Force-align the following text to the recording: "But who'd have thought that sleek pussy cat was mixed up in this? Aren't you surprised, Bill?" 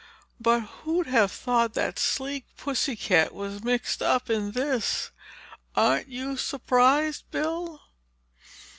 "But 0.39 0.61
who'd 0.61 1.05
have 1.05 1.31
thought 1.31 1.75
that 1.75 1.99
sleek 1.99 2.45
pussy 2.57 2.95
cat 2.95 3.35
was 3.35 3.63
mixed 3.63 4.01
up 4.01 4.31
in 4.31 4.53
this? 4.53 5.11
Aren't 5.75 6.07
you 6.07 6.37
surprised, 6.37 7.29
Bill?" 7.29 7.79